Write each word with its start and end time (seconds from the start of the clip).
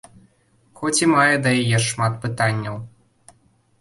Хоць 0.79 1.01
і 1.03 1.09
мае 1.11 1.35
да 1.45 1.51
яе 1.63 1.79
шмат 1.91 2.13
пытанняў. 2.27 2.75